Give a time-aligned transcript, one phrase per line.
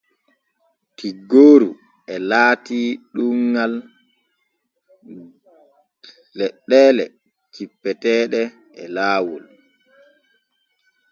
[0.97, 1.69] Tiggooru
[2.13, 2.79] e laati
[3.13, 3.73] ɗuuggal
[6.37, 7.05] leɗɗeele
[7.53, 8.41] cippeteeɗe
[8.81, 9.43] e laawol.